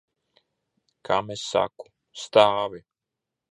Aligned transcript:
Kam 1.09 1.29
es 1.35 1.45
saku? 1.51 1.87
Stāvi! 2.25 2.85